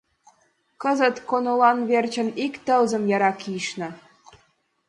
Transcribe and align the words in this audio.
—Кызыт 0.81 1.17
конолан 1.29 1.77
верчын 1.89 2.29
ик 2.45 2.53
тылзым 2.65 3.03
яра 3.15 3.31
кийышна! 3.41 3.89